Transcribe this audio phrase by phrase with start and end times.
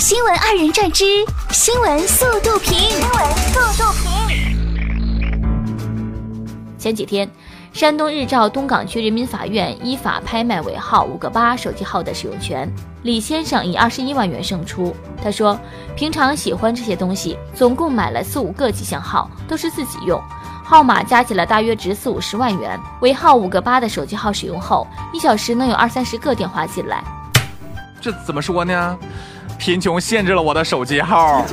[0.00, 1.04] 新闻二人转之
[1.50, 2.72] 新闻速度评。
[2.72, 4.08] 新闻速度评。
[6.78, 7.30] 前几天，
[7.70, 12.66] 山东日照东港区人民法院依法拍卖尾号五个八手机号的使用权，
[13.02, 14.96] 李先生以二十一万元胜出。
[15.22, 15.60] 他说，
[15.94, 20.18] 平常喜欢这些东西，总共买了四五个吉祥号，都是自己用，
[20.64, 22.80] 号码加起来大约值四五十万元。
[23.02, 27.04] 尾号五个八的手机号使用后，一小时能有二三十个电话进来。
[28.00, 28.98] 这怎么说呢？
[29.60, 31.44] 贫穷限制了我的手机号。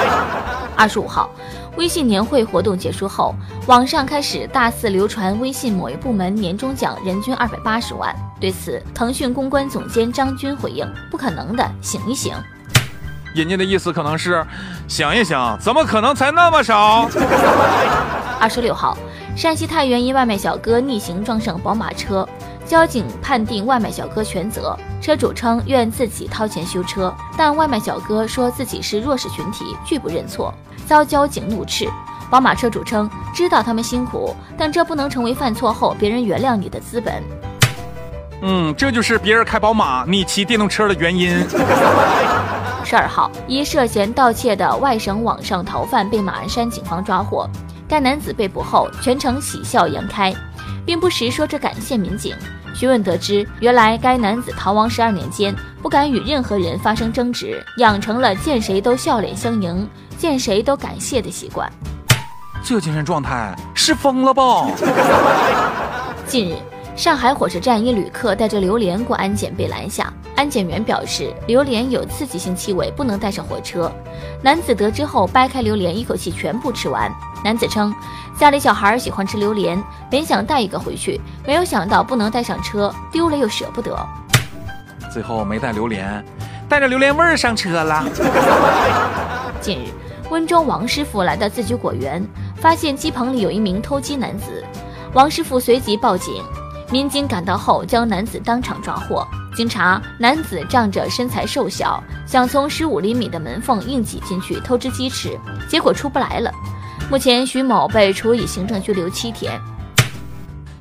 [0.74, 1.28] 二十五号，
[1.76, 3.34] 微信年会活动结束后，
[3.66, 8.16] 网上开始大肆流传微信某一部门年终奖人均二百八十万。
[8.40, 12.32] 对此，腾讯公关总监张军回应：“不可能的，醒一醒。”
[13.36, 14.44] 人家的意思可能是，
[14.88, 17.08] 想一想，怎么可能才那么少？
[18.40, 18.96] 二十六号，
[19.36, 22.26] 山西太原一外卖小哥逆行撞上宝马车。
[22.66, 30.52] 交警判定外卖小哥全责，车主称愿自己掏钱修车，但外卖小哥说自己是弱势群体，拒不认错，
[30.86, 31.86] 遭交警怒斥。
[32.30, 37.22] 宝马车主称知道他们辛苦，但这不能成为犯错后别人原谅你的资本。
[38.40, 41.36] 嗯，这就是别人开宝马，你骑电动车的原因。
[42.82, 47.48] 十二号，一涉嫌盗窃的外省网上逃犯被马鞍山警方抓获，
[47.86, 50.34] 该男子被捕后全程喜笑颜开。
[50.86, 52.36] 并不时说着感谢民警。
[52.74, 61.70] 询问得知，原来该男子逃亡十二年间，不敢与任何人发生争执，养成了见谁都笑脸相迎、见谁都感谢的习惯。
[62.64, 64.66] 这精神状态是疯了吧？
[66.26, 66.56] 近日，
[66.96, 73.90] 上海火车站一旅客带着榴莲过安检被拦下，安检员表示榴莲有刺激性气味，不能带上火车。
[74.40, 77.12] 男子得知后掰开榴莲，一口气全部吃完。
[77.44, 77.92] 男子称，
[78.38, 83.94] 家里小孩喜欢吃榴莲，本想带一个回去，没有想到不能带上车，丢了又舍不得。
[85.12, 86.24] 最后没带榴莲，
[86.68, 88.04] 带着榴莲味儿上车了。
[89.60, 89.88] 近日，
[90.30, 92.24] 温州王师傅来到自己果园，
[92.56, 94.64] 发现鸡棚里有一名偷鸡男子，
[95.12, 96.42] 王师傅随即报警，
[96.94, 99.26] 民警赶到后将男子当场抓获。
[99.52, 105.36] 经查，男子仗着身材瘦小，想从十五厘米的门缝硬挤进去偷只鸡吃，
[105.68, 106.52] 结果出不来了。
[107.10, 109.60] 目前，徐某被处以行政拘留七天。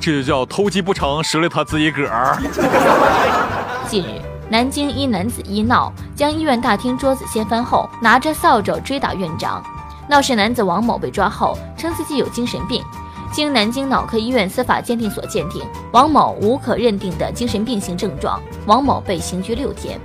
[0.00, 2.38] 这就叫偷鸡不成，蚀了他自己个儿。
[3.88, 9.60] 近日，南京一男子医闹，将医院大厅桌子掀翻后，拿着扫帚追打院长。
[10.08, 12.80] 闹事男子王某被抓后，称自己有精神病。
[13.36, 18.40] 经南京脑科医院司法鉴定所鉴定，王某无可认定的精神病性症状。
[18.64, 20.00] 王某被刑拘六天。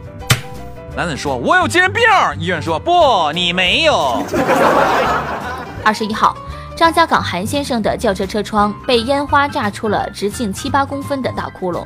[0.98, 2.04] 男子说：“我有精神病。”
[2.38, 4.22] 医院说：“不，你没有。
[5.82, 6.36] ”二十一号，
[6.76, 11.86] 张家港韩先生的轿车车窗被烟花炸出了直径七八公分的大窟窿，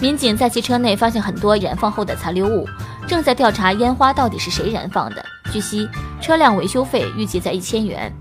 [0.00, 2.66] 民警在其车内发现很多燃放后的残留物，
[3.06, 5.24] 正在调查烟花到底是谁燃放的。
[5.52, 5.88] 据悉，
[6.20, 8.12] 车辆维修费预计在一千元。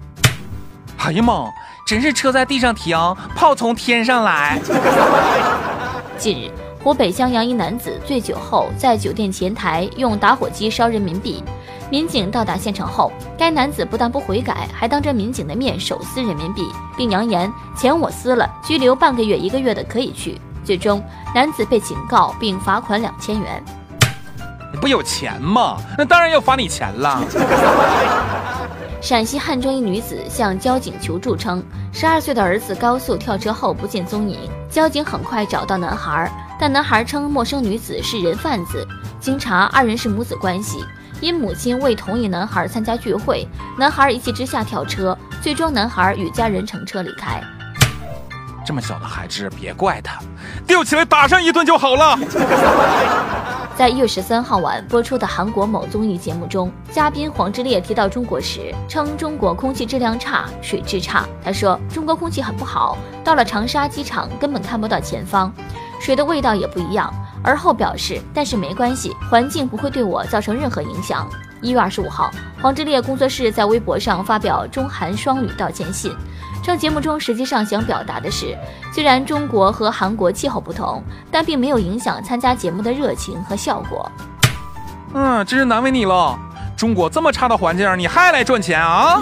[1.00, 1.52] 哎呀妈，
[1.86, 2.96] 真是车在地上停，
[3.34, 4.60] 炮从天上来。
[6.20, 6.52] 近日，
[6.84, 11.44] 湖北襄阳一男子醉酒后在酒店前台用打火机烧人民币。
[11.90, 20.40] 民警到达现场后，该男子不但不悔改，还当着民警的面手撕人民币，并扬言钱我撕了，拘留半个月、一个月的可以去。
[20.64, 21.02] 最终，
[21.34, 23.64] 男子被警告并罚款两千元。
[24.72, 25.78] 你不有钱吗？
[25.98, 27.24] 那当然要罚你钱了。
[29.02, 34.38] 陕西汉中一女子向交警求助称，十二岁的儿子高速跳车后不见踪影。
[34.70, 36.30] 交警很快找到男孩，
[36.60, 38.86] 但男孩称陌生女子是人贩子。
[39.20, 40.84] 经查，二人是母子关系。
[41.22, 47.42] 因母亲未同意男孩参加聚会，男孩一气之下跳车，最终男孩与家人乘车离开。
[48.66, 50.20] 这么小的孩子，别怪他，
[50.68, 52.20] 吊起来打上一顿就好了。
[53.80, 61.26] 在一月十三号晚播出的韩国某综艺节目中，嘉宾黄致列提到中国时，称中国空气质量差，水质差。
[61.42, 65.50] 他说中国空气很不好，到了长沙机场根本看不到前方，
[66.02, 67.10] 水的味道也不一样。
[67.42, 71.26] 而后表示，但是没关系，环境不会对我造成任何影响。
[71.62, 72.30] 一月二十五号，
[72.62, 76.14] 黄致列工作室在微博上发表中韩双语道歉信，
[76.70, 78.56] 这节目中实际上想表达的是，
[78.94, 81.02] 虽然中国和韩国气候不同，
[81.32, 84.12] 但并没有影响参加节目的热情和效果。
[85.16, 86.38] 嗯，真是难为你了，
[86.78, 89.20] 中国这么差的环境，你还来赚钱啊？